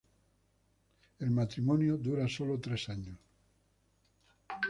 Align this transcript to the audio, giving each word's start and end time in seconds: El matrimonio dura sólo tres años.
El 1.19 1.29
matrimonio 1.29 1.95
dura 1.95 2.27
sólo 2.27 2.59
tres 2.59 2.89
años. 2.89 3.19